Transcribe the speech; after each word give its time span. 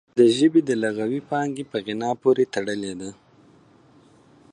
د 0.19 0.19
ژبې 0.37 0.61
د 0.65 0.71
لغوي 0.83 1.21
پانګې 1.29 1.63
په 1.71 1.77
غنا 1.85 2.11
پورې 2.21 2.45
تړلې 2.53 2.93
ده 2.99 3.09